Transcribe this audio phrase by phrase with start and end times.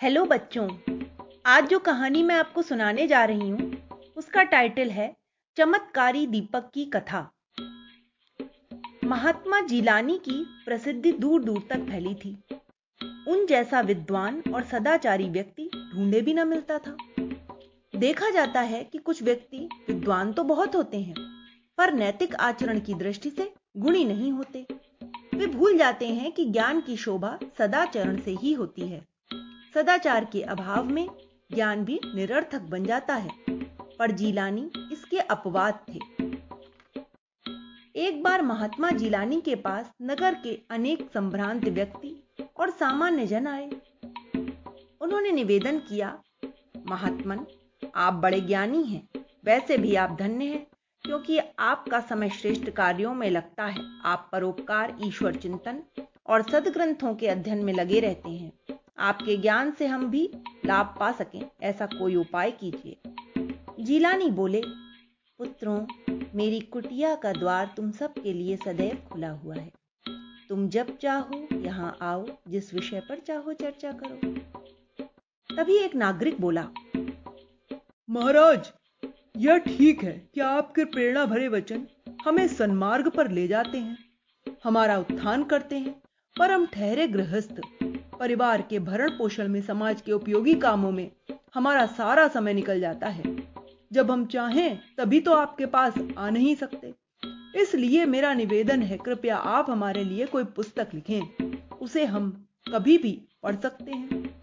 [0.00, 0.68] Hello बच्चों,
[1.46, 3.70] आज जो कहानी मैं आपको सुनाने जा रही हूँ,
[4.16, 5.10] उसका टाइटल है
[5.56, 7.20] चमत्कारी दीपक की कथा।
[9.04, 12.30] महात्मा जीलानी की प्रसिद्धि दूर दूर तक फैली थी।
[13.28, 16.96] उन जैसा विद्वान और सदाचारी व्यक्ति ढूंढे भी न मिलता था।
[17.94, 21.14] देखा जाता है कि कुछ व्यक्ति विद्वान तो बहुत होते हैं,
[21.78, 24.66] पर नैतिक आचरण की दृष्टि से गुणी नहीं होते।
[25.34, 29.06] वे भूल जाते हैं कि ज्ञान की शोभा सदाचरण से ही होती है।
[29.78, 31.08] सदाचार के अभाव में
[31.54, 33.30] ज्ञान भी निरर्थक बन जाता है।
[33.98, 35.98] पर जीलानी इसके अपवाद थे।
[37.96, 43.70] एक बार महात्मा जीलानी के पास नगर के अनेक संभ्रांत व्यक्ति और सामान्य जन आए।
[45.00, 46.22] उन्होंने निवेदन किया,
[46.86, 47.46] महात्मन,
[47.94, 49.08] आप बड़े ज्ञानी हैं,
[49.44, 50.66] वैसे भी आप धन्य हैं,
[51.02, 55.82] क्योंकि आपका समय श्रेष्ठ कार्यों में लगता है। आप परोपकार, ईश्वर चिंतन
[56.26, 58.57] और सदग्रंथों के अध्ययन में लगे रहते हैं।
[58.98, 60.30] आपके ज्ञान से हम भी
[60.66, 62.96] लाभ पा सकें, ऐसा कोई उपाय कीजिए।
[63.80, 64.62] जीलानी बोले,
[65.38, 65.86] पुत्रों,
[66.34, 69.72] मेरी कुटिया का द्वार तुम सब के लिए सदैव खुला हुआ है।
[70.48, 74.34] तुम जब चाहो, यहाँ आओ, जिस विषय पर चाहो चर्चा करो।
[75.50, 76.68] तभी एक नागरिक बोला,
[78.10, 78.72] महाराज,
[79.36, 81.86] यह ठीक है कि आपके प्रेरणा भरे वचन
[82.24, 83.98] हमें सन्मार्ग पर ले जाते हैं।
[84.64, 85.94] हमारा उत्थान करते हैं
[86.36, 87.60] पर हम ठहरे गृहस्थ
[88.20, 91.10] परिवार के भरण पोषण में, समाज के उपयोगी कामों में
[91.54, 93.54] हमारा सारा समय निकल जाता है।
[93.92, 96.94] जब हम चाहें, तभी तो आपके पास आ नहीं सकते।
[97.56, 101.22] इसलिए मेरा निवेदन है, कृपया आप हमारे लिए कोई पुस्तक लिखें।
[101.80, 104.40] उसे हम कभी भी पढ़ सकते हैं।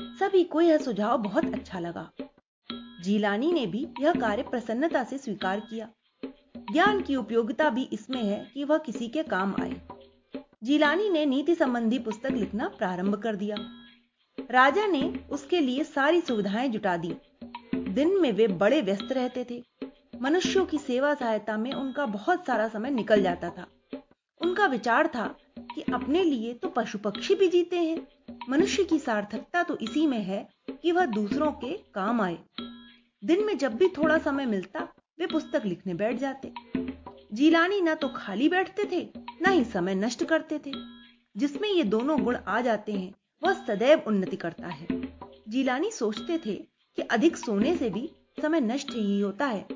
[0.00, 2.10] सभी को यह सुझाव बहुत अच्छा लगा।
[3.02, 5.88] जीलानी ने भी यह कार्य प्रसन्नता से स्वीकार किया।
[6.72, 9.80] ज्ञान की उपयोगिता भी इसमें है कि वह किसी के काम आए।
[10.62, 13.56] जीलानी ने नीति संबंधी पुस्तक लिखना प्रारंभ कर दिया।
[14.50, 17.14] राजा ने उसके लिए सारी सुविधाएँ जुटा दी।
[17.74, 19.62] दिन में वे बड़े व्यस्त रहते थे।
[20.22, 23.66] मनुष्यों की सेवा सहायता में उनका बहुत सारा समय निकल जाता था।
[24.40, 25.26] उनका विचार था
[25.74, 28.06] कि अपने लिए तो पशु पक्षी भी जीते हैं।
[28.48, 30.48] मनुष्य की सार्थकता तो इसी में है
[30.82, 32.38] कि वह दूसरों के काम आए।
[33.24, 34.88] दिन में जब भी थोड़ा समय मिलता,
[35.18, 36.52] वे पुस्तक लिखने बैठ जाते।
[37.32, 40.72] जीलानी ना तो खाली बैठते थे ना ही समय नष्ट करते थे।
[41.36, 44.86] जिसमें ये दोनों गुण आ जाते हैं, वह सदैव उन्नति करता है।
[45.48, 46.54] जीलानी सोचते थे
[46.96, 48.10] कि अधिक सोने से भी
[48.42, 49.68] समय नष्ट ही होता है।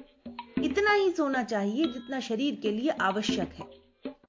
[0.62, 3.82] इतना ही सोना चाहिए जितना शरीर के लिए आवश्यक है।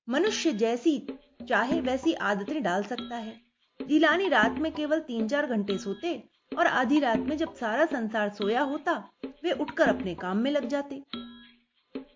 [0.10, 1.08] मनुष्य जैसी,
[1.50, 3.42] चाहे वैसी आदतें डाल सकता है।
[3.88, 6.24] जीलानी रात में केवल तीन चार घंटे सोते
[6.58, 10.68] और आधी रात में जब सारा संसार सोया होता, वे उठकर अपने काम में लग
[10.68, 11.04] जाते।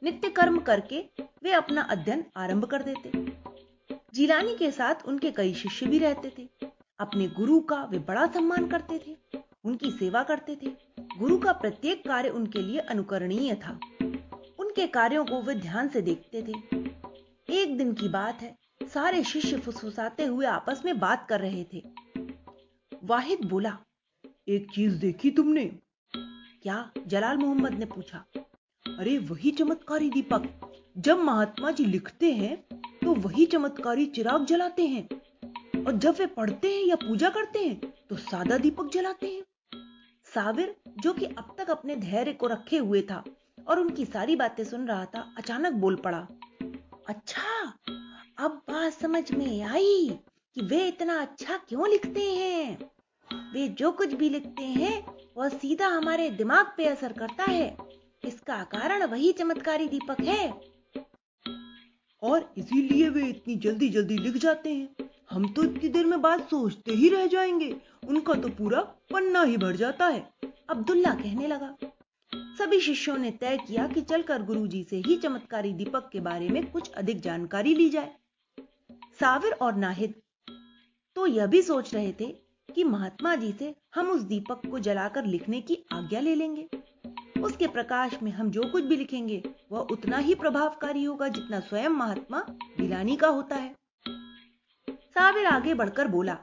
[0.03, 1.06] नित्य कर्म करके
[1.47, 3.38] वे अपना अध्ययन आरंभ कर देते।
[4.13, 6.68] जीलानी के साथ उनके कई शिष्य भी रहते थे।
[7.00, 12.07] अपने गुरु का वे बड़ा सम्मान करते थे, उनकी सेवा करते थे। गुरु का प्रत्येक
[12.07, 13.80] कार्य उनके लिए अनुकरणीय था।
[14.59, 16.78] उनके कार्यों को वे ध्यान से देखते थे।
[17.50, 18.57] एक दिन की बात है,
[18.94, 21.84] सारे शिष्य फुसफुसाते हुए आपस में बात कर रहे थे।
[23.03, 23.78] वाहिद बोला,
[24.47, 25.66] एक चीज़ देखी तुमने?
[26.63, 28.25] क्या जलाल मोहम्मद ने पूछा,
[28.88, 30.66] अरे, वही चमत्कारी दीपक
[30.97, 32.56] जब महात्मा जी लिखते हैं
[33.03, 37.94] तो वही चमत्कारी चिराग जलाते हैं। और जब वे पढ़ते हैं या पूजा करते हैं
[38.09, 39.41] तो सादा दीपक जलाते हैं।
[40.36, 43.24] साविर, जो कि अब तक अपने धैर्य को रखे हुए था
[43.68, 46.28] और उनकी सारी बातें सुन रहा था, अचानक बोल पड़ा
[47.07, 47.74] अच्छा
[48.38, 50.09] अब बात समझ में आई
[50.56, 52.78] कि वे इतना अच्छा क्यों लिखते हैं?
[53.53, 55.06] वे जो कुछ भी लिखते हैं,
[55.38, 57.75] वह सीधा हमारे दिमाग पे असर करता है।
[58.25, 60.76] इसका कारण वही चमत्कारी दीपक है।
[62.23, 66.50] और इसीलिए वे इतनी जल्दी जल्दी लिख जाते हैं। हम तो इतनी देर में बात
[66.50, 67.75] सोचते ही रह जाएँगे।
[68.07, 70.29] उनका तो पूरा पन्ना ही भर जाता है।
[70.69, 71.75] अब्दुल्ला कहने लगा,
[72.31, 76.72] सभी शिष्यों ने तय किया कि चलकर गुरुजी से ही चमत्कारी दीपक के बारे में
[76.72, 78.11] कुछ अधिक जानकारी ली जाए।
[79.19, 80.13] साविर और नाहिद
[81.16, 82.25] तो यह भी सोच रहे थे
[82.75, 86.68] कि महात्मा जी से हम उस दीपक को जलाकर लिखने की आज्ञा ले लेंगे।
[87.38, 89.42] उसके प्रकाश में हम जो कुछ भी लिखेंगे
[89.72, 92.45] वह उतना ही प्रभावकारी होगा जितना स्वयं महात्मा
[92.78, 93.75] गिलानी का होता है।
[94.88, 96.38] साविर आगे बढ़कर बोला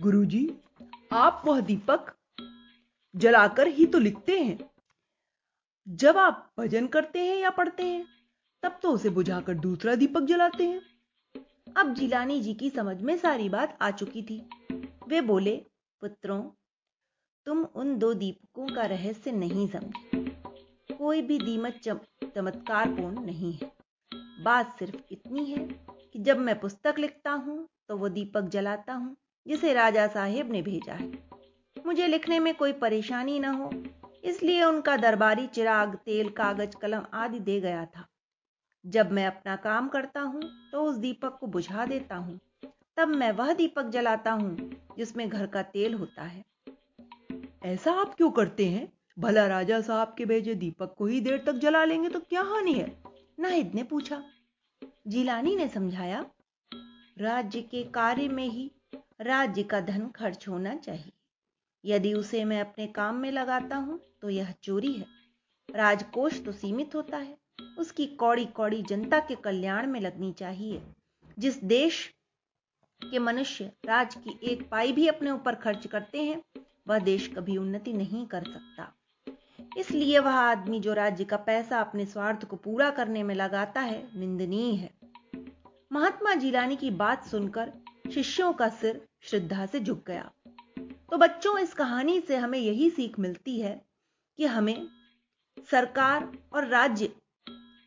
[0.00, 0.48] गुरुजी,
[1.12, 2.12] आप वह दीपक
[3.14, 4.58] जलाकर ही तो लिखते हैं।
[5.86, 8.04] जब आप भजन करते हैं या पढ़ते हैं
[8.62, 10.80] तब तो उसे बुझाकर दूसरा दीपक जलाते हैं।
[11.76, 14.42] अब जिलानी जी की समझ में सारी बात आ चुकी थी।
[15.08, 15.56] वे बोले
[16.02, 16.42] पुत्रों
[17.46, 21.74] तुम उन दो दीपकों का रहस्य नहीं समझे। कोई भी दीमक
[22.34, 23.70] चमत्कारपूर्ण नहीं है।
[24.42, 25.58] बात सिर्फ़ इतनी है
[26.12, 29.16] कि जब मैं पुस्तक लिखता हूँ तो वो दीपक जलाता हूँ,
[29.46, 31.12] जिसे राजा साहेब ने भेजा है।
[31.86, 33.70] मुझे लिखने में कोई परेशानी न हो,
[34.24, 38.06] इसलिए उनका दरबारी चिराग, तेल, कागज़, कलम आदि दे गया था।
[38.86, 42.40] जब मैं अपना काम करता हूँ तो उस दीपक को बुझा देता हूँ।
[42.96, 46.44] तब मैं वह दीपक जलाता हूँ, जिसमें घर का तेल होता है।
[47.66, 48.92] ऐसा आप क्यों करते हैं?
[49.18, 52.72] भला राजा साहब के भेजे दीपक को ही देर तक जला लेंगे तो क्या हानि
[52.72, 53.02] है?
[53.40, 54.22] नाहिद ने पूछा।
[55.06, 56.26] जिलानी ने समझाया,
[57.18, 58.70] राज्य के कार्य में ही
[59.20, 61.12] राज्य का धन खर्च होना चाहिए।
[61.84, 65.06] यदि उसे मैं अपने काम में लगाता हूँ तो यह चोरी है।
[65.70, 67.36] राजकोष तो सीमित होता है।
[67.78, 70.82] उसकी कौड़ी कौड़ी जनता के कल्याण में लगनी चाहिए।
[71.38, 72.14] जिस देश
[73.02, 76.42] के मनुष्य राज की एक पाई भी अपने ऊपर खर्च करते हैं
[76.88, 78.92] वह देश कभी उन्नति नहीं कर सकता।
[79.76, 84.18] इसलिए वह आदमी जो राज्य का पैसा अपने स्वार्थ को पूरा करने में लगाता है,
[84.18, 84.90] निंदनीय है।
[85.92, 87.72] महात्मा जिलानी की बात सुनकर
[88.14, 90.30] शिष्यों का सिर श्रद्धा से झुक गया।
[90.78, 93.84] तो बच्चों, इस कहानी से हमें यही सीख मिलती है
[94.36, 94.88] कि हमें
[95.70, 97.12] सरकार और राज्य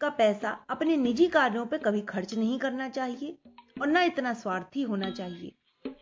[0.01, 3.37] का पैसा अपने निजी कार्यों पर कभी खर्च नहीं करना चाहिए
[3.81, 5.51] और न इतना स्वार्थी होना चाहिए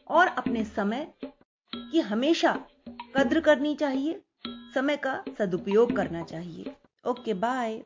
[0.08, 2.66] और अपने समय की हमेशा
[3.16, 4.22] कद्र करनी चाहिए
[4.76, 6.76] समय का सदुपयोग करना चाहिए।
[7.08, 7.82] Okay bye